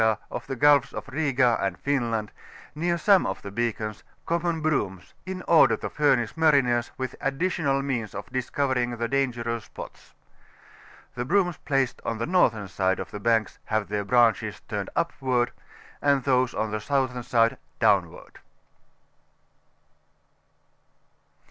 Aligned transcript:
of 0.31 0.47
the 0.47 0.55
Gtdfs 0.55 0.93
of 0.95 1.05
Biga 1.05 1.59
and 1.61 1.77
Finland, 1.77 2.31
near 2.73 2.95
aome 2.95 3.27
of 3.27 3.43
the 3.43 3.51
beacons, 3.51 4.03
common 4.25 4.59
brooms, 4.59 5.13
in 5.27 5.43
order 5.43 5.77
to 5.77 5.91
furnish 5.91 6.35
mariners 6.35 6.89
with 6.97 7.15
additicmal 7.21 7.83
means 7.85 8.15
of 8.15 8.25
cBscovering 8.31 8.97
the 8.97 9.07
dangerous 9.07 9.65
spots. 9.65 10.15
The 11.13 11.23
brooms 11.23 11.57
placed 11.57 12.01
on 12.03 12.17
tlie 12.17 12.29
northern 12.29 12.67
side 12.67 12.97
of 12.99 13.11
the 13.11 13.19
banks 13.19 13.59
have 13.65 13.89
tl^ 13.89 14.07
branches 14.07 14.59
turned 14.67 14.89
upward, 14.95 15.51
and 16.01 16.23
those 16.23 16.55
on 16.55 16.71
the 16.71 16.81
southern 16.81 17.21
side, 17.21 17.57
downward. 17.79 18.39